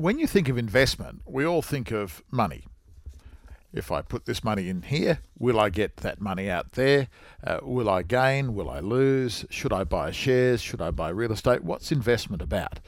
when 0.00 0.18
you 0.18 0.26
think 0.26 0.48
of 0.48 0.56
investment, 0.56 1.20
we 1.26 1.44
all 1.44 1.60
think 1.60 1.90
of 1.90 2.22
money. 2.30 2.64
If 3.70 3.92
I 3.92 4.00
put 4.00 4.24
this 4.24 4.42
money 4.42 4.70
in 4.70 4.82
here, 4.82 5.20
will 5.38 5.60
I 5.60 5.68
get 5.68 5.98
that 5.98 6.22
money 6.22 6.48
out 6.48 6.72
there? 6.72 7.08
Uh, 7.44 7.58
will 7.62 7.88
I 7.88 8.02
gain? 8.02 8.54
Will 8.54 8.70
I 8.70 8.80
lose? 8.80 9.44
Should 9.50 9.74
I 9.74 9.84
buy 9.84 10.10
shares? 10.10 10.62
Should 10.62 10.80
I 10.80 10.90
buy 10.90 11.10
real 11.10 11.32
estate? 11.32 11.62
What's 11.62 11.92
investment 11.92 12.40
about? 12.40 12.80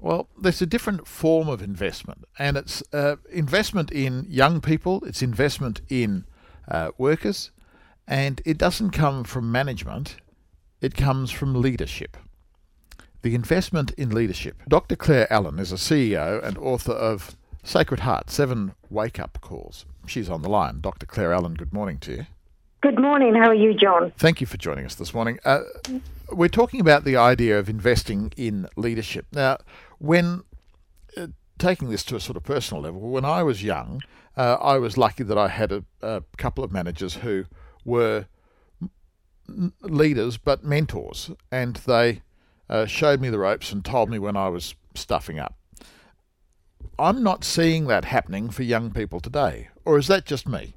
Well, 0.00 0.28
there's 0.36 0.60
a 0.60 0.66
different 0.66 1.06
form 1.06 1.48
of 1.48 1.62
investment, 1.62 2.24
and 2.36 2.56
it's 2.56 2.82
uh, 2.92 3.16
investment 3.30 3.92
in 3.92 4.26
young 4.28 4.60
people, 4.60 5.04
it's 5.04 5.22
investment 5.22 5.80
in 5.88 6.24
uh, 6.68 6.90
workers, 6.98 7.52
and 8.08 8.42
it 8.44 8.58
doesn't 8.58 8.90
come 8.90 9.22
from 9.24 9.50
management, 9.52 10.16
it 10.80 10.94
comes 10.96 11.30
from 11.30 11.54
leadership 11.54 12.16
the 13.22 13.34
investment 13.34 13.90
in 13.92 14.10
leadership. 14.10 14.62
Dr. 14.68 14.96
Claire 14.96 15.32
Allen 15.32 15.58
is 15.58 15.72
a 15.72 15.76
CEO 15.76 16.42
and 16.42 16.56
author 16.58 16.92
of 16.92 17.36
Sacred 17.62 18.00
Heart 18.00 18.30
Seven 18.30 18.74
Wake 18.90 19.18
Up 19.18 19.38
Calls. 19.40 19.84
She's 20.06 20.30
on 20.30 20.42
the 20.42 20.48
line. 20.48 20.80
Dr. 20.80 21.06
Claire 21.06 21.32
Allen, 21.32 21.54
good 21.54 21.72
morning 21.72 21.98
to 21.98 22.12
you. 22.12 22.26
Good 22.80 23.00
morning. 23.00 23.34
How 23.34 23.48
are 23.48 23.54
you, 23.54 23.74
John? 23.74 24.12
Thank 24.16 24.40
you 24.40 24.46
for 24.46 24.56
joining 24.56 24.86
us 24.86 24.94
this 24.94 25.12
morning. 25.12 25.40
Uh, 25.44 25.62
we're 26.30 26.48
talking 26.48 26.80
about 26.80 27.04
the 27.04 27.16
idea 27.16 27.58
of 27.58 27.68
investing 27.68 28.32
in 28.36 28.68
leadership. 28.76 29.26
Now, 29.32 29.58
when 29.98 30.44
uh, 31.16 31.26
taking 31.58 31.90
this 31.90 32.04
to 32.04 32.16
a 32.16 32.20
sort 32.20 32.36
of 32.36 32.44
personal 32.44 32.82
level, 32.84 33.00
when 33.00 33.24
I 33.24 33.42
was 33.42 33.64
young, 33.64 34.00
uh, 34.36 34.58
I 34.60 34.78
was 34.78 34.96
lucky 34.96 35.24
that 35.24 35.36
I 35.36 35.48
had 35.48 35.72
a, 35.72 35.84
a 36.00 36.22
couple 36.36 36.62
of 36.62 36.70
managers 36.70 37.14
who 37.16 37.46
were 37.84 38.26
leaders 39.82 40.36
but 40.36 40.62
mentors, 40.62 41.30
and 41.50 41.76
they 41.76 42.22
uh, 42.68 42.86
showed 42.86 43.20
me 43.20 43.30
the 43.30 43.38
ropes 43.38 43.72
and 43.72 43.84
told 43.84 44.10
me 44.10 44.18
when 44.18 44.36
I 44.36 44.48
was 44.48 44.74
stuffing 44.94 45.38
up. 45.38 45.56
I'm 46.98 47.22
not 47.22 47.44
seeing 47.44 47.86
that 47.86 48.06
happening 48.06 48.50
for 48.50 48.64
young 48.64 48.90
people 48.90 49.20
today, 49.20 49.68
or 49.84 49.98
is 49.98 50.08
that 50.08 50.24
just 50.24 50.48
me? 50.48 50.74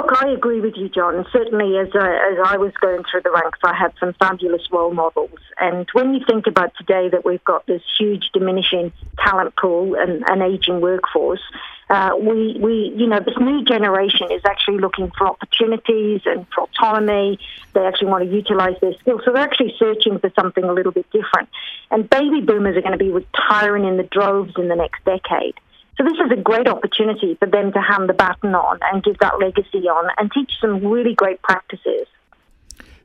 Look, 0.00 0.22
I 0.22 0.30
agree 0.30 0.62
with 0.62 0.76
you, 0.76 0.88
John. 0.88 1.26
Certainly, 1.30 1.76
as, 1.76 1.88
uh, 1.94 1.98
as 1.98 2.38
I 2.42 2.56
was 2.56 2.72
going 2.80 3.04
through 3.04 3.20
the 3.20 3.30
ranks, 3.30 3.58
I 3.62 3.74
had 3.74 3.92
some 4.00 4.14
fabulous 4.14 4.62
role 4.72 4.94
models. 4.94 5.38
And 5.58 5.86
when 5.92 6.14
you 6.14 6.24
think 6.26 6.46
about 6.46 6.72
today 6.78 7.10
that 7.10 7.26
we've 7.26 7.44
got 7.44 7.66
this 7.66 7.82
huge 7.98 8.30
diminishing 8.32 8.94
talent 9.18 9.56
pool 9.56 9.96
and 9.96 10.24
an 10.26 10.40
aging 10.40 10.80
workforce, 10.80 11.42
uh, 11.90 12.12
we, 12.18 12.56
we, 12.58 12.94
you 12.96 13.08
know, 13.08 13.20
this 13.20 13.36
new 13.38 13.62
generation 13.62 14.28
is 14.32 14.40
actually 14.46 14.78
looking 14.78 15.12
for 15.18 15.26
opportunities 15.26 16.22
and 16.24 16.46
for 16.54 16.62
autonomy. 16.62 17.38
They 17.74 17.84
actually 17.84 18.08
want 18.08 18.24
to 18.24 18.34
utilize 18.34 18.76
their 18.80 18.94
skills. 19.00 19.20
So 19.26 19.34
they're 19.34 19.42
actually 19.42 19.74
searching 19.78 20.18
for 20.18 20.32
something 20.34 20.64
a 20.64 20.72
little 20.72 20.92
bit 20.92 21.10
different. 21.10 21.50
And 21.90 22.08
baby 22.08 22.40
boomers 22.40 22.74
are 22.74 22.80
going 22.80 22.98
to 22.98 23.04
be 23.04 23.10
retiring 23.10 23.84
in 23.84 23.98
the 23.98 24.04
droves 24.04 24.54
in 24.56 24.68
the 24.68 24.76
next 24.76 25.04
decade. 25.04 25.56
So 26.00 26.04
this 26.04 26.14
is 26.24 26.32
a 26.32 26.40
great 26.40 26.66
opportunity 26.66 27.34
for 27.34 27.46
them 27.46 27.72
to 27.74 27.78
hand 27.78 28.08
the 28.08 28.14
baton 28.14 28.54
on 28.54 28.78
and 28.90 29.02
give 29.02 29.18
that 29.18 29.38
legacy 29.38 29.86
on 29.86 30.08
and 30.16 30.32
teach 30.32 30.50
some 30.58 30.82
really 30.86 31.14
great 31.14 31.42
practices. 31.42 32.06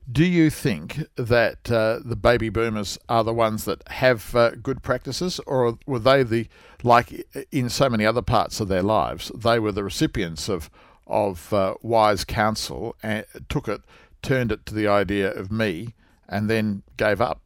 Do 0.10 0.24
you 0.24 0.50
think 0.50 1.06
that 1.18 1.70
uh, 1.70 2.00
the 2.06 2.16
baby 2.16 2.48
boomers 2.48 2.98
are 3.10 3.26
the 3.26 3.34
ones 3.34 3.66
that 3.66 3.86
have 3.90 4.34
uh, 4.34 4.52
good 4.52 4.82
practices, 4.82 5.42
or 5.46 5.78
were 5.86 6.00
they 6.00 6.24
the 6.24 6.48
like 6.84 7.28
in 7.52 7.68
so 7.68 7.90
many 7.90 8.06
other 8.06 8.22
parts 8.22 8.62
of 8.62 8.70
their 8.70 8.84
lives? 8.84 9.30
They 9.36 9.60
were 9.60 9.74
the 9.74 9.84
recipients 9.84 10.48
of 10.48 10.70
of 11.06 11.52
uh, 11.52 11.74
wise 11.82 12.24
counsel 12.24 12.96
and 13.04 13.26
took 13.50 13.68
it, 13.68 13.82
turned 14.22 14.54
it 14.54 14.66
to 14.68 14.74
the 14.74 14.88
idea 14.88 15.34
of 15.34 15.52
me, 15.52 15.96
and 16.30 16.50
then 16.50 16.84
gave 16.96 17.20
up. 17.20 17.42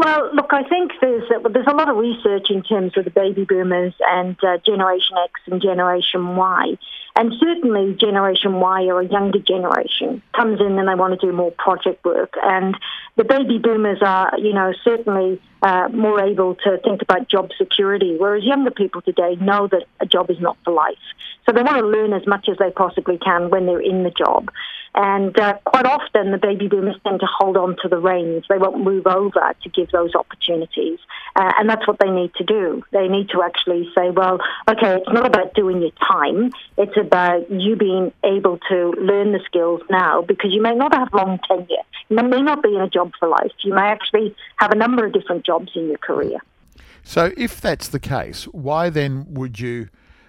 Well, 0.00 0.34
look, 0.34 0.54
I 0.54 0.62
think 0.66 0.92
there's 1.02 1.30
a, 1.30 1.46
there's 1.50 1.66
a 1.66 1.74
lot 1.74 1.90
of 1.90 1.96
research 1.98 2.46
in 2.48 2.62
terms 2.62 2.96
of 2.96 3.04
the 3.04 3.10
baby 3.10 3.44
boomers 3.44 3.92
and 4.00 4.34
uh, 4.42 4.56
Generation 4.64 5.18
X 5.22 5.40
and 5.44 5.60
Generation 5.60 6.36
Y. 6.36 6.78
And 7.20 7.34
certainly 7.38 7.94
Generation 8.00 8.60
Y 8.60 8.84
or 8.84 9.02
a 9.02 9.06
younger 9.06 9.40
generation 9.40 10.22
comes 10.34 10.58
in 10.58 10.78
and 10.78 10.88
they 10.88 10.94
want 10.94 11.20
to 11.20 11.26
do 11.26 11.34
more 11.34 11.50
project 11.50 12.02
work. 12.02 12.32
And 12.42 12.74
the 13.16 13.24
baby 13.24 13.58
boomers 13.58 13.98
are, 14.00 14.32
you 14.38 14.54
know, 14.54 14.72
certainly 14.82 15.38
uh, 15.60 15.88
more 15.92 16.24
able 16.24 16.54
to 16.54 16.78
think 16.82 17.02
about 17.02 17.28
job 17.28 17.50
security, 17.58 18.16
whereas 18.18 18.42
younger 18.44 18.70
people 18.70 19.02
today 19.02 19.36
know 19.38 19.68
that 19.68 19.84
a 20.00 20.06
job 20.06 20.30
is 20.30 20.40
not 20.40 20.56
for 20.64 20.72
life. 20.72 20.96
So 21.44 21.52
they 21.52 21.62
want 21.62 21.76
to 21.76 21.86
learn 21.86 22.14
as 22.14 22.26
much 22.26 22.48
as 22.48 22.56
they 22.56 22.70
possibly 22.70 23.18
can 23.18 23.50
when 23.50 23.66
they're 23.66 23.82
in 23.82 24.02
the 24.02 24.10
job. 24.10 24.50
And 24.94 25.38
uh, 25.38 25.58
quite 25.66 25.84
often, 25.84 26.30
the 26.30 26.38
baby 26.38 26.68
boomers 26.68 26.96
tend 27.04 27.20
to 27.20 27.26
hold 27.26 27.58
on 27.58 27.76
to 27.82 27.88
the 27.88 27.98
reins. 27.98 28.44
They 28.48 28.56
won't 28.56 28.82
move 28.82 29.06
over 29.06 29.54
to 29.62 29.68
give 29.68 29.90
those 29.90 30.14
opportunities. 30.14 30.98
Uh, 31.40 31.52
and 31.58 31.70
that's 31.70 31.88
what 31.88 31.98
they 31.98 32.10
need 32.10 32.34
to 32.34 32.44
do. 32.44 32.82
They 32.92 33.08
need 33.08 33.30
to 33.30 33.42
actually 33.42 33.88
say, 33.96 34.10
well, 34.10 34.40
okay, 34.68 34.96
it's 34.96 35.08
not 35.10 35.24
about 35.24 35.54
doing 35.54 35.80
your 35.80 35.92
time. 36.06 36.52
It's 36.76 36.94
about 36.98 37.50
you 37.50 37.76
being 37.76 38.12
able 38.22 38.58
to 38.68 38.90
learn 39.00 39.32
the 39.32 39.40
skills 39.46 39.80
now 39.88 40.20
because 40.20 40.52
you 40.52 40.60
may 40.60 40.74
not 40.74 40.94
have 40.94 41.08
long 41.14 41.38
tenure. 41.48 41.66
You 42.10 42.16
may 42.16 42.42
not 42.42 42.62
be 42.62 42.74
in 42.74 42.82
a 42.82 42.90
job 42.90 43.12
for 43.18 43.26
life. 43.26 43.52
You 43.64 43.72
may 43.72 43.88
actually 43.88 44.36
have 44.56 44.70
a 44.70 44.74
number 44.74 45.06
of 45.06 45.14
different 45.14 45.46
jobs 45.46 45.70
in 45.74 45.88
your 45.88 45.96
career. 45.96 46.40
So, 47.04 47.32
if 47.38 47.58
that's 47.58 47.88
the 47.88 48.00
case, 48.00 48.44
why 48.44 48.90
then 48.90 49.24
would 49.32 49.58
you 49.58 49.88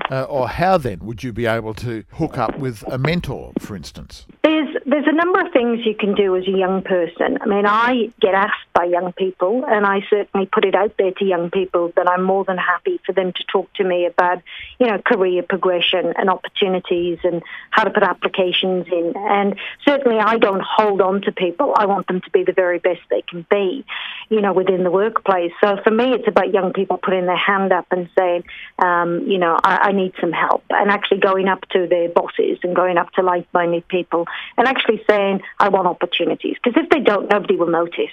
uh, 0.09 0.23
or 0.23 0.47
how 0.47 0.77
then 0.77 0.99
would 0.99 1.23
you 1.23 1.33
be 1.33 1.45
able 1.45 1.73
to 1.73 2.03
hook 2.13 2.37
up 2.37 2.57
with 2.57 2.83
a 2.87 2.97
mentor, 2.97 3.51
for 3.59 3.75
instance? 3.75 4.25
There's 4.43 4.75
there's 4.85 5.07
a 5.07 5.13
number 5.13 5.39
of 5.41 5.51
things 5.51 5.85
you 5.85 5.95
can 5.95 6.15
do 6.15 6.35
as 6.35 6.47
a 6.47 6.51
young 6.51 6.81
person. 6.81 7.37
I 7.41 7.45
mean, 7.45 7.65
I 7.65 8.11
get 8.19 8.33
asked 8.33 8.70
by 8.73 8.83
young 8.83 9.13
people, 9.13 9.63
and 9.65 9.85
I 9.85 10.01
certainly 10.09 10.45
put 10.45 10.65
it 10.65 10.75
out 10.75 10.93
there 10.97 11.11
to 11.11 11.25
young 11.25 11.49
people 11.49 11.91
that 11.95 12.09
I'm 12.09 12.23
more 12.23 12.43
than 12.43 12.57
happy 12.57 12.99
for 13.05 13.13
them 13.13 13.31
to 13.33 13.43
talk 13.51 13.73
to 13.73 13.83
me 13.83 14.05
about, 14.05 14.41
you 14.79 14.87
know, 14.87 14.99
career 14.99 15.41
progression 15.41 16.13
and 16.17 16.29
opportunities 16.29 17.19
and 17.23 17.41
how 17.71 17.83
to 17.85 17.89
put 17.89 18.03
applications 18.03 18.87
in. 18.91 19.13
And 19.15 19.55
certainly, 19.87 20.19
I 20.19 20.37
don't 20.37 20.61
hold 20.61 21.01
on 21.01 21.21
to 21.21 21.31
people. 21.31 21.73
I 21.75 21.85
want 21.85 22.07
them 22.07 22.21
to 22.21 22.29
be 22.31 22.43
the 22.43 22.53
very 22.53 22.79
best 22.79 23.01
they 23.09 23.23
can 23.23 23.45
be, 23.49 23.85
you 24.29 24.41
know, 24.41 24.53
within 24.53 24.83
the 24.83 24.91
workplace. 24.91 25.53
So 25.63 25.77
for 25.83 25.91
me, 25.91 26.13
it's 26.13 26.27
about 26.27 26.53
young 26.53 26.73
people 26.73 26.97
putting 26.97 27.25
their 27.25 27.37
hand 27.37 27.71
up 27.71 27.87
and 27.91 28.09
saying, 28.17 28.43
um, 28.77 29.27
you 29.27 29.37
know, 29.37 29.57
I, 29.63 29.89
I 29.89 29.91
need 29.93 30.13
some 30.19 30.31
help, 30.31 30.63
and 30.69 30.91
actually 30.91 31.19
going 31.19 31.47
up 31.47 31.61
to 31.69 31.87
their 31.87 32.09
bosses 32.09 32.59
and 32.63 32.75
going 32.75 32.97
up 32.97 33.11
to 33.13 33.23
like-minded 33.23 33.87
people 33.87 34.27
and 34.57 34.67
actually 34.67 34.81
actually 34.81 35.03
saying, 35.07 35.41
I 35.59 35.69
want 35.69 35.87
opportunities. 35.87 36.57
Because 36.61 36.81
if 36.81 36.89
they 36.89 36.99
don't, 36.99 37.29
nobody 37.29 37.55
will 37.55 37.69
notice. 37.69 38.11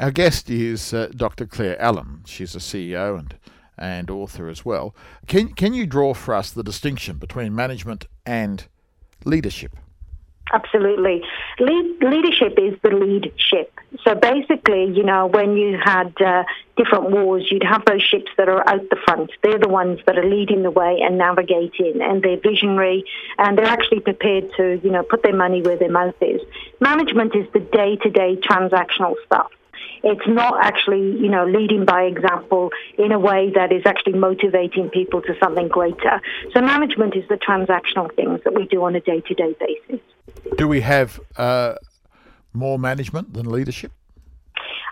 Our 0.00 0.10
guest 0.10 0.48
is 0.48 0.94
uh, 0.94 1.08
Dr. 1.14 1.44
Claire 1.44 1.78
Allen. 1.78 2.22
She's 2.24 2.54
a 2.54 2.58
CEO 2.58 3.18
and 3.18 3.34
and 3.76 4.10
author 4.10 4.48
as 4.48 4.64
well. 4.64 4.94
Can 5.26 5.52
can 5.52 5.74
you 5.74 5.86
draw 5.86 6.14
for 6.14 6.34
us 6.34 6.50
the 6.50 6.62
distinction 6.62 7.18
between 7.18 7.54
management 7.54 8.06
and 8.24 8.66
leadership? 9.26 9.76
Absolutely. 10.52 11.22
Lead, 11.60 12.02
leadership 12.02 12.58
is 12.58 12.74
the 12.82 12.90
lead 12.90 13.32
ship. 13.36 13.78
So 14.02 14.14
basically, 14.14 14.86
you 14.86 15.04
know, 15.04 15.26
when 15.26 15.56
you 15.56 15.78
had 15.78 16.12
uh, 16.20 16.44
different 16.76 17.10
wars, 17.10 17.46
you'd 17.50 17.62
have 17.62 17.84
those 17.84 18.02
ships 18.02 18.30
that 18.36 18.48
are 18.48 18.68
out 18.68 18.88
the 18.90 18.96
front. 19.04 19.30
They're 19.42 19.60
the 19.60 19.68
ones 19.68 20.00
that 20.06 20.18
are 20.18 20.28
leading 20.28 20.62
the 20.62 20.70
way 20.70 20.98
and 21.02 21.18
navigating, 21.18 22.00
and 22.02 22.22
they're 22.22 22.40
visionary, 22.40 23.04
and 23.38 23.56
they're 23.56 23.66
actually 23.66 24.00
prepared 24.00 24.50
to, 24.56 24.80
you 24.82 24.90
know, 24.90 25.04
put 25.04 25.22
their 25.22 25.36
money 25.36 25.62
where 25.62 25.76
their 25.76 25.92
mouth 25.92 26.20
is. 26.20 26.40
Management 26.80 27.36
is 27.36 27.46
the 27.52 27.60
day-to-day 27.60 28.40
transactional 28.42 29.14
stuff. 29.26 29.52
It's 30.02 30.26
not 30.26 30.54
actually, 30.64 31.00
you 31.20 31.28
know, 31.28 31.44
leading 31.46 31.84
by 31.84 32.02
example 32.02 32.70
in 32.98 33.12
a 33.12 33.18
way 33.18 33.50
that 33.54 33.72
is 33.72 33.82
actually 33.84 34.18
motivating 34.18 34.88
people 34.88 35.20
to 35.22 35.34
something 35.42 35.68
greater. 35.68 36.20
So 36.52 36.60
management 36.60 37.16
is 37.16 37.24
the 37.28 37.36
transactional 37.36 38.14
things 38.14 38.40
that 38.44 38.54
we 38.54 38.66
do 38.66 38.82
on 38.84 38.94
a 38.94 39.00
day-to-day 39.00 39.56
basis. 39.60 40.00
Do 40.56 40.68
we 40.68 40.80
have 40.80 41.20
uh, 41.36 41.74
more 42.52 42.78
management 42.78 43.34
than 43.34 43.50
leadership? 43.50 43.92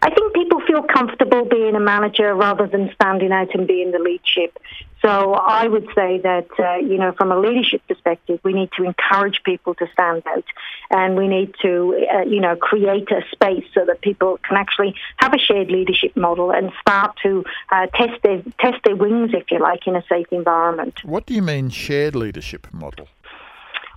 I 0.03 0.11
think 0.11 0.33
people 0.35 0.61
feel 0.67 0.83
comfortable 0.83 1.45
being 1.45 1.75
a 1.75 1.81
manager 1.81 2.35
rather 2.35 2.67
than 2.67 2.91
standing 2.95 3.33
out 3.33 3.55
and 3.55 3.67
being 3.67 3.91
the 3.91 3.99
leadership. 3.99 4.59
So 5.03 5.35
I 5.35 5.69
would 5.69 5.87
say 5.95 6.19
that, 6.19 6.49
uh, 6.59 6.77
you 6.77 6.99
know, 6.99 7.13
from 7.13 7.31
a 7.31 7.39
leadership 7.39 7.83
perspective, 7.87 8.41
we 8.43 8.53
need 8.53 8.71
to 8.77 8.85
encourage 8.85 9.43
people 9.45 9.75
to 9.77 9.87
stand 9.93 10.23
out 10.27 10.45
and 10.91 11.17
we 11.17 11.29
need 11.29 11.55
to, 11.63 12.07
uh, 12.13 12.23
you 12.23 12.41
know, 12.41 12.57
create 12.57 13.09
a 13.13 13.23
space 13.31 13.65
so 13.75 13.85
that 13.85 14.01
people 14.01 14.39
can 14.43 14.57
actually 14.57 14.95
have 15.19 15.33
a 15.35 15.39
shared 15.39 15.71
leadership 15.71 16.17
model 16.17 16.51
and 16.51 16.73
start 16.81 17.17
to 17.23 17.45
uh, 17.71 17.87
test, 17.95 18.23
their, 18.23 18.43
test 18.61 18.83
their 18.85 18.97
wings, 18.97 19.31
if 19.35 19.51
you 19.51 19.61
like, 19.61 19.87
in 19.87 19.95
a 19.95 20.03
safe 20.09 20.27
environment. 20.33 21.05
What 21.05 21.27
do 21.27 21.35
you 21.35 21.43
mean 21.43 21.71
shared 21.71 22.17
leadership 22.17 22.67
model? 22.73 23.09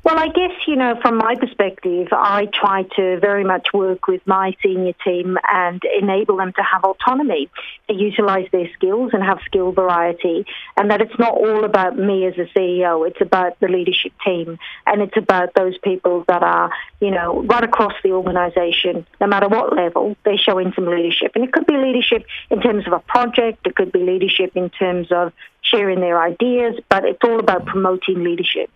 Well, 0.04 0.18
I 0.18 0.30
guess, 0.30 0.52
you 0.66 0.76
know, 0.76 0.98
from 1.00 1.18
my 1.18 1.36
perspective, 1.36 2.08
I 2.12 2.48
try 2.52 2.84
to 2.96 3.20
very 3.20 3.44
much 3.44 3.68
work 3.72 4.08
with 4.08 4.26
my 4.26 4.56
senior 4.64 4.94
team 5.06 5.38
and 5.48 5.80
enable 6.02 6.38
them 6.38 6.54
to 6.54 6.64
have 6.64 6.84
autonomy, 6.84 7.52
to 7.88 7.94
utilise 7.94 8.50
their 8.52 8.68
skills 8.74 9.12
and 9.14 9.22
have 9.22 9.38
skill 9.46 9.72
variety, 9.72 10.48
and 10.76 10.90
that 10.90 11.02
it's 11.02 11.20
not 11.20 11.36
all 11.36 11.66
about 11.66 12.00
me 12.00 12.26
as 12.26 12.34
a 12.40 12.46
CEO, 12.58 13.08
it's 13.08 13.22
about 13.22 13.60
the 13.60 13.68
leadership 13.68 14.12
team, 14.26 14.58
and 14.88 15.04
it's 15.04 15.18
about 15.18 15.54
those 15.54 15.78
people 15.78 16.24
that 16.28 16.42
are, 16.42 16.72
you 17.00 17.12
know, 17.12 17.44
right 17.44 17.64
across 17.64 17.94
the 18.04 18.12
organisation, 18.12 19.06
no 19.20 19.28
matter 19.28 19.48
what 19.48 19.76
level, 19.76 20.18
they're 20.26 20.36
showing 20.36 20.74
some 20.74 20.88
leadership. 20.88 21.34
And 21.36 21.44
it 21.44 21.54
could 21.54 21.68
be 21.68 21.78
leadership 21.78 22.26
in 22.50 22.60
terms 22.60 22.88
of 22.88 22.94
a 22.94 23.00
project, 23.02 23.68
it 23.68 23.76
could 23.76 23.92
be 23.92 24.00
leadership 24.00 24.54
in 24.56 24.72
terms 24.72 25.12
of 25.12 25.32
sharing 25.62 26.00
their 26.00 26.20
ideas, 26.20 26.80
but 26.90 27.06
it's 27.06 27.24
all 27.24 27.40
about 27.40 27.68
promoting 27.68 28.24
leadership 28.24 28.72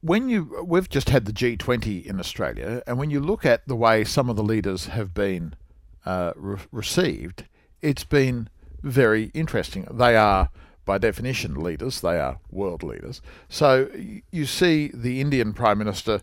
when 0.00 0.28
you 0.28 0.64
we've 0.64 0.88
just 0.88 1.10
had 1.10 1.24
the 1.24 1.32
G20 1.32 2.06
in 2.06 2.18
Australia, 2.18 2.82
and 2.86 2.98
when 2.98 3.10
you 3.10 3.20
look 3.20 3.44
at 3.44 3.66
the 3.66 3.76
way 3.76 4.04
some 4.04 4.30
of 4.30 4.36
the 4.36 4.42
leaders 4.42 4.86
have 4.86 5.12
been 5.12 5.54
uh, 6.06 6.32
re- 6.36 6.58
received, 6.72 7.44
it's 7.82 8.04
been 8.04 8.48
very 8.82 9.24
interesting. 9.34 9.86
They 9.90 10.16
are, 10.16 10.50
by 10.84 10.98
definition, 10.98 11.54
leaders. 11.54 12.00
They 12.00 12.18
are 12.18 12.38
world 12.50 12.82
leaders. 12.82 13.20
So 13.48 13.88
you 14.30 14.46
see 14.46 14.90
the 14.94 15.20
Indian 15.20 15.52
Prime 15.52 15.78
Minister 15.78 16.22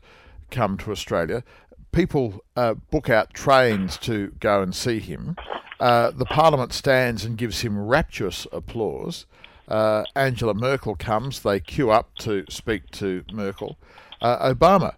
come 0.50 0.78
to 0.80 0.92
Australia. 0.92 1.44
People 1.92 2.44
uh, 2.56 2.74
book 2.74 3.10
out 3.10 3.34
trains 3.34 3.98
to 4.00 4.34
go 4.40 4.62
and 4.62 4.74
see 4.74 5.00
him. 5.00 5.36
Uh, 5.80 6.12
the 6.12 6.26
Parliament 6.26 6.74
stands 6.74 7.26
and 7.26 7.38
gives 7.38 7.62
him 7.62 7.78
rapturous 7.78 8.48
applause. 8.52 9.26
Uh, 9.68 10.04
Angela 10.16 10.54
Merkel 10.54 10.96
comes, 10.96 11.42
they 11.42 11.60
queue 11.60 11.92
up 11.92 12.16
to 12.20 12.46
speak 12.50 12.92
to 12.92 13.24
Merkel. 13.32 13.78
Uh, 14.22 14.54
Obama 14.54 14.96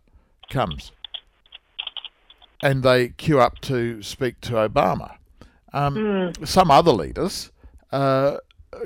comes 0.50 0.92
and 2.62 2.84
they 2.84 3.10
queue 3.10 3.40
up 3.40 3.60
to 3.62 4.02
speak 4.02 4.42
to 4.42 4.54
Obama. 4.54 5.16
Um, 5.74 5.96
mm. 5.96 6.48
Some 6.48 6.72
other 6.72 6.92
leaders 6.92 7.52
uh, 7.92 8.38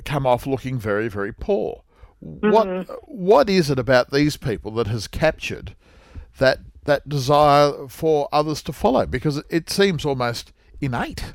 come 0.06 0.25
off 0.25 0.45
looking 0.45 0.78
very, 0.78 1.07
very 1.07 1.33
poor. 1.33 1.84
Mm-hmm. 2.24 2.51
What 2.51 3.10
what 3.10 3.50
is 3.50 3.69
it 3.69 3.80
about 3.80 4.12
these 4.12 4.38
people 4.38 4.72
that 4.74 4.88
has 4.88 5.07
captured 5.07 5.75
that 6.38 6.60
that 6.86 7.07
desire 7.10 7.88
for 7.88 8.30
others 8.31 8.62
to 8.63 8.74
follow? 8.74 9.06
Because 9.06 9.42
it 9.50 9.69
seems 9.69 10.06
almost 10.06 10.51
innate. 10.80 11.34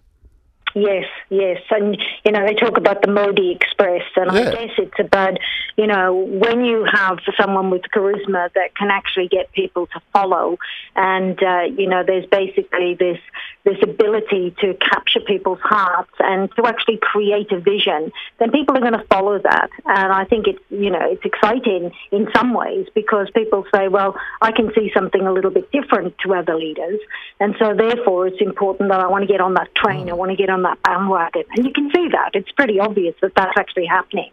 Yes, 0.77 1.07
yes. 1.31 1.63
And, 1.71 1.97
you 2.23 2.33
know, 2.33 2.47
they 2.47 2.53
talk 2.53 2.77
about 2.77 3.01
the 3.01 3.11
Modi 3.11 3.51
Express, 3.51 4.03
and 4.15 4.31
yeah. 4.31 4.41
I 4.41 4.53
guess 4.53 4.75
it's 4.77 5.01
about, 5.01 5.39
you 5.79 5.87
know, 5.87 6.15
when 6.15 6.67
you 6.67 6.85
have 6.85 7.19
someone 7.41 7.71
with 7.71 7.81
charisma 7.95 8.53
that 8.53 8.77
can 8.77 8.91
actually 8.91 9.29
get 9.29 9.51
people 9.53 9.87
to 9.87 10.01
follow, 10.13 10.59
and, 10.95 11.43
uh, 11.43 11.63
you 11.63 11.89
know, 11.89 12.05
there's 12.07 12.27
basically 12.27 12.93
this 12.93 13.19
this 13.67 13.83
ability 13.83 14.55
to 14.61 14.75
capture 14.75 15.19
people's 15.19 15.59
hearts 15.61 16.13
and 16.21 16.49
to 16.55 16.65
actually 16.67 16.99
create 17.03 17.51
a 17.51 17.59
vision, 17.59 18.13
then 18.39 18.53
people 18.53 18.77
are 18.77 18.81
going 18.81 18.93
to 18.93 19.05
follow 19.11 19.41
that. 19.41 19.69
And 19.85 20.13
I 20.13 20.25
think 20.25 20.47
it's, 20.47 20.63
you 20.71 20.89
know, 20.89 21.01
it's 21.03 21.25
exciting 21.25 21.91
in 22.13 22.29
some 22.35 22.55
ways 22.55 22.87
because 22.95 23.29
people 23.35 23.65
say, 23.75 23.89
well, 23.89 24.15
I 24.41 24.53
can 24.53 24.73
see 24.73 24.93
something 24.95 25.21
a 25.21 25.33
little 25.33 25.51
bit 25.51 25.73
different 25.73 26.17
to 26.19 26.35
other 26.35 26.55
leaders. 26.55 27.01
And 27.41 27.57
so 27.59 27.75
therefore 27.75 28.29
it's 28.29 28.41
important 28.41 28.89
that 28.91 29.01
I 29.01 29.09
want 29.09 29.23
to 29.23 29.29
get 29.29 29.41
on 29.41 29.55
that 29.55 29.75
train. 29.75 30.09
I 30.09 30.13
want 30.13 30.31
to 30.31 30.37
get 30.37 30.49
on 30.49 30.63
that 30.67 30.83
bandwagon. 30.83 31.45
And 31.57 31.65
you 31.65 31.73
can 31.73 31.91
see 31.95 32.09
that. 32.09 32.31
It's 32.35 32.51
pretty 32.53 32.79
obvious 32.79 33.15
that 33.23 33.33
that's 33.35 33.57
actually 33.57 33.87
happening 33.87 34.31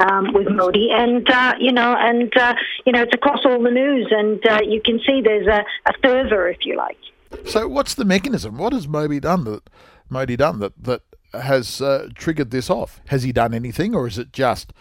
um, 0.00 0.32
with 0.32 0.48
Modi. 0.50 0.90
And, 0.90 1.28
uh, 1.28 1.54
you 1.58 1.72
know, 1.72 1.94
and, 1.98 2.34
uh, 2.36 2.54
you 2.84 2.92
know, 2.92 3.02
it's 3.02 3.14
across 3.14 3.44
all 3.44 3.62
the 3.62 3.70
news 3.70 4.08
and 4.10 4.44
uh, 4.46 4.60
you 4.66 4.80
can 4.80 5.00
see 5.06 5.20
there's 5.20 5.46
a, 5.46 5.64
a 5.86 5.92
fervour, 6.02 6.48
if 6.48 6.64
you 6.64 6.76
like. 6.76 6.98
So, 7.44 7.68
what's 7.68 7.94
the 7.94 8.04
mechanism? 8.04 8.58
What 8.58 8.72
has 8.72 8.86
Modi 8.86 9.20
done 9.20 9.44
that 9.44 9.68
Modi 10.08 10.36
done 10.36 10.60
that 10.60 10.72
that 10.84 11.02
has 11.32 11.80
uh, 11.80 12.08
triggered 12.14 12.50
this 12.50 12.70
off? 12.70 13.00
Has 13.08 13.22
he 13.22 13.32
done 13.32 13.54
anything, 13.54 13.94
or 13.94 14.06
is 14.06 14.18
it 14.18 14.32
just 14.32 14.72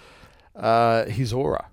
uh, 0.56 1.06
his 1.06 1.34
aura? 1.34 1.68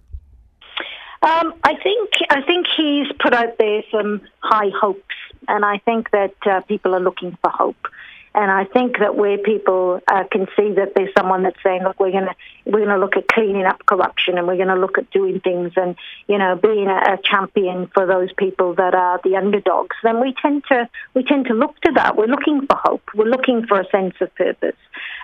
Um, 1.22 1.52
I 1.64 1.74
think 1.82 2.10
I 2.30 2.40
think 2.42 2.66
he's 2.76 3.06
put 3.20 3.34
out 3.34 3.58
there 3.58 3.82
some 3.90 4.22
high 4.40 4.70
hopes, 4.80 5.14
and 5.48 5.64
I 5.64 5.78
think 5.78 6.10
that 6.12 6.34
uh, 6.46 6.60
people 6.62 6.94
are 6.94 7.00
looking 7.00 7.36
for 7.42 7.50
hope. 7.50 7.88
And 8.32 8.48
I 8.48 8.64
think 8.64 8.98
that 9.00 9.16
where 9.16 9.38
people 9.38 10.00
uh, 10.06 10.22
can 10.30 10.46
see 10.56 10.72
that 10.74 10.92
there's 10.94 11.12
someone 11.18 11.42
that's 11.42 11.60
saying, 11.64 11.82
look, 11.82 11.98
we're 11.98 12.12
going 12.12 12.26
to 12.26 12.34
we're 12.64 12.84
going 12.84 12.90
to 12.90 12.98
look 12.98 13.16
at 13.16 13.26
cleaning 13.26 13.64
up 13.64 13.84
corruption, 13.84 14.38
and 14.38 14.46
we're 14.46 14.56
going 14.56 14.68
to 14.68 14.76
look 14.76 14.98
at 14.98 15.10
doing 15.10 15.40
things, 15.40 15.72
and 15.76 15.96
you 16.28 16.38
know, 16.38 16.54
being 16.54 16.86
a, 16.86 17.14
a, 17.14 17.18
champion 17.24 17.88
for 17.88 18.06
those 18.06 18.32
people 18.34 18.74
that 18.74 18.94
are 18.94 19.20
the 19.24 19.34
underdogs. 19.36 19.96
Then 20.04 20.20
we 20.20 20.32
tend 20.40 20.64
to 20.68 20.88
we 21.14 21.24
tend 21.24 21.46
to 21.46 21.54
look 21.54 21.80
to 21.80 21.92
that. 21.96 22.16
We're 22.16 22.26
looking 22.26 22.66
for 22.66 22.76
hope. 22.76 23.02
We're 23.16 23.24
looking 23.24 23.66
for 23.66 23.80
a 23.80 23.88
sense 23.88 24.14
of 24.20 24.32
purpose. 24.36 24.76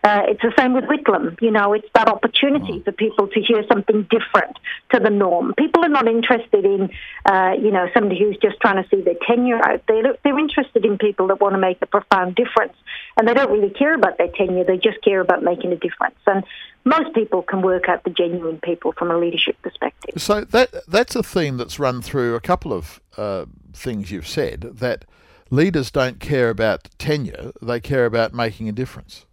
Uh, 0.06 0.22
it's 0.28 0.40
the 0.40 0.52
same 0.56 0.72
with 0.72 0.84
Whitlam. 0.84 1.36
You 1.42 1.50
know, 1.50 1.72
it's 1.72 1.88
that 1.96 2.08
opportunity 2.08 2.80
for 2.84 2.92
people 2.92 3.26
to 3.26 3.40
hear 3.40 3.64
something 3.66 4.06
different 4.08 4.56
to 4.92 5.00
the 5.00 5.10
norm. 5.10 5.52
People 5.58 5.84
are 5.84 5.88
not 5.88 6.06
interested 6.06 6.64
in, 6.64 6.90
uh, 7.24 7.54
you 7.58 7.72
know, 7.72 7.88
somebody 7.92 8.16
who's 8.20 8.36
just 8.40 8.60
trying 8.60 8.80
to 8.80 8.88
see 8.88 9.02
their 9.02 9.16
tenure 9.26 9.58
out. 9.68 9.82
They're, 9.88 10.16
they're 10.22 10.38
interested 10.38 10.84
in 10.84 10.96
people 10.96 11.26
that 11.26 11.40
want 11.40 11.54
to 11.54 11.58
make 11.58 11.78
a 11.82 11.86
profound 11.86 12.36
difference. 12.36 12.74
And 13.16 13.26
they 13.26 13.34
don't 13.34 13.50
really 13.50 13.70
care 13.70 13.94
about 13.94 14.16
their 14.16 14.28
tenure, 14.28 14.62
they 14.62 14.76
just 14.76 15.02
care 15.02 15.20
about 15.20 15.42
making 15.42 15.72
a 15.72 15.76
difference. 15.76 16.14
And 16.24 16.44
most 16.84 17.12
people 17.12 17.42
can 17.42 17.60
work 17.62 17.88
out 17.88 18.04
the 18.04 18.10
genuine 18.10 18.60
people 18.62 18.92
from 18.92 19.10
a 19.10 19.18
leadership 19.18 19.60
perspective. 19.60 20.22
So 20.22 20.44
that 20.44 20.86
that's 20.86 21.16
a 21.16 21.22
theme 21.24 21.56
that's 21.56 21.80
run 21.80 22.00
through 22.00 22.36
a 22.36 22.40
couple 22.40 22.72
of 22.72 23.00
uh, 23.16 23.46
things 23.72 24.12
you've 24.12 24.28
said 24.28 24.60
that 24.60 25.04
leaders 25.50 25.90
don't 25.90 26.20
care 26.20 26.48
about 26.48 26.90
tenure, 26.96 27.50
they 27.60 27.80
care 27.80 28.06
about 28.06 28.32
making 28.34 28.68
a 28.68 28.72
difference. 28.72 29.26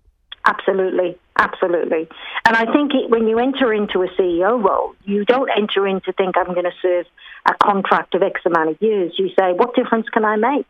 Absolutely, 0.45 1.18
absolutely. 1.38 2.10
And 2.45 2.56
I 2.56 2.72
think 2.72 2.94
it, 2.94 3.10
when 3.10 3.28
you 3.28 3.40
enter 3.40 3.74
into 3.74 4.04
a 4.04 4.07
CEO 4.10 4.62
role, 4.62 4.94
you 5.06 5.24
don't 5.24 5.50
enter 5.56 5.88
in 5.88 6.01
to 6.01 6.12
think 6.12 6.38
I'm 6.38 6.54
going 6.54 6.66
to 6.66 6.74
serve 6.81 7.06
a 7.45 7.54
contract 7.63 8.13
of 8.16 8.24
X 8.24 8.42
amount 8.45 8.69
of 8.69 8.81
years. 8.81 9.13
You 9.18 9.30
say, 9.30 9.54
what 9.54 9.74
difference 9.74 10.10
can 10.10 10.25
I 10.25 10.36
make? 10.36 10.68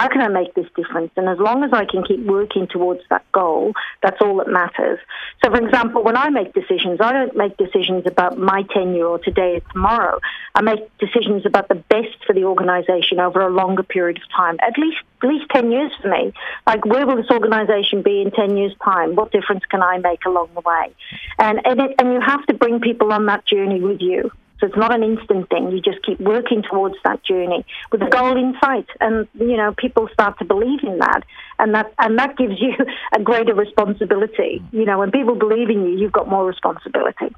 How 0.00 0.08
can 0.08 0.22
I 0.22 0.28
make 0.28 0.54
this 0.54 0.64
difference? 0.74 1.10
And 1.18 1.28
as 1.28 1.36
long 1.38 1.62
as 1.62 1.74
I 1.74 1.84
can 1.84 2.02
keep 2.02 2.20
working 2.24 2.66
towards 2.66 3.02
that 3.10 3.30
goal, 3.32 3.74
that's 4.02 4.16
all 4.22 4.38
that 4.38 4.48
matters. 4.48 4.98
So, 5.44 5.50
for 5.50 5.62
example, 5.62 6.02
when 6.02 6.16
I 6.16 6.30
make 6.30 6.54
decisions, 6.54 7.02
I 7.02 7.12
don't 7.12 7.36
make 7.36 7.58
decisions 7.58 8.04
about 8.06 8.38
my 8.38 8.62
tenure 8.72 9.04
or 9.04 9.18
today 9.18 9.56
or 9.56 9.72
tomorrow. 9.72 10.18
I 10.54 10.62
make 10.62 10.80
decisions 10.96 11.44
about 11.44 11.68
the 11.68 11.74
best 11.74 12.16
for 12.26 12.32
the 12.32 12.44
organisation 12.44 13.20
over 13.20 13.42
a 13.42 13.50
longer 13.50 13.82
period 13.82 14.16
of 14.16 14.22
time, 14.34 14.56
at 14.66 14.78
least 14.78 14.96
at 15.22 15.28
least 15.28 15.50
10 15.50 15.70
years 15.70 15.92
for 16.00 16.08
me. 16.08 16.32
Like, 16.66 16.86
where 16.86 17.06
will 17.06 17.16
this 17.16 17.30
organisation 17.30 18.00
be 18.00 18.22
in 18.22 18.30
10 18.30 18.56
years' 18.56 18.72
time? 18.82 19.16
What 19.16 19.32
difference 19.32 19.66
can 19.66 19.82
I 19.82 19.98
make 19.98 20.24
along 20.24 20.48
the 20.54 20.62
way? 20.62 20.94
And, 21.38 21.60
and, 21.66 21.78
it, 21.78 21.94
and 21.98 22.14
you 22.14 22.22
have 22.22 22.46
to 22.46 22.54
bring 22.54 22.80
people 22.80 23.12
on 23.12 23.26
that 23.26 23.44
journey 23.44 23.82
with 23.82 24.00
you. 24.00 24.30
So 24.60 24.66
it's 24.66 24.76
not 24.76 24.92
an 24.94 25.02
instant 25.02 25.48
thing. 25.48 25.70
You 25.70 25.80
just 25.80 26.04
keep 26.04 26.20
working 26.20 26.62
towards 26.62 26.96
that 27.04 27.24
journey 27.24 27.64
with 27.90 28.02
a 28.02 28.08
goal 28.08 28.36
in 28.36 28.54
sight, 28.62 28.86
and 29.00 29.26
you 29.34 29.56
know 29.56 29.74
people 29.76 30.08
start 30.12 30.38
to 30.38 30.44
believe 30.44 30.80
in 30.82 30.98
that, 30.98 31.22
and 31.58 31.74
that 31.74 31.92
and 31.98 32.18
that 32.18 32.36
gives 32.36 32.60
you 32.60 32.74
a 33.16 33.20
greater 33.20 33.54
responsibility. 33.54 34.62
You 34.72 34.84
know, 34.84 34.98
when 34.98 35.10
people 35.10 35.34
believe 35.34 35.70
in 35.70 35.84
you, 35.84 35.98
you've 35.98 36.12
got 36.12 36.28
more 36.28 36.44
responsibility. 36.46 37.34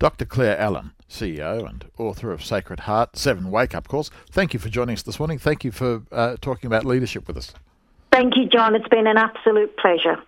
Dr. 0.00 0.24
Claire 0.24 0.58
Allen, 0.58 0.90
CEO 1.08 1.68
and 1.68 1.84
author 1.96 2.32
of 2.32 2.44
Sacred 2.44 2.80
Heart, 2.80 3.16
Seven 3.16 3.50
Wake 3.50 3.74
Up 3.74 3.86
Calls. 3.86 4.10
Thank 4.30 4.52
you 4.52 4.58
for 4.58 4.68
joining 4.68 4.94
us 4.94 5.02
this 5.02 5.20
morning. 5.20 5.38
Thank 5.38 5.64
you 5.64 5.70
for 5.70 6.02
uh, 6.10 6.36
talking 6.40 6.66
about 6.66 6.84
leadership 6.84 7.28
with 7.28 7.36
us. 7.36 7.54
Thank 8.10 8.36
you, 8.36 8.46
John. 8.46 8.74
It's 8.74 8.88
been 8.88 9.06
an 9.06 9.16
absolute 9.16 9.76
pleasure. 9.76 10.22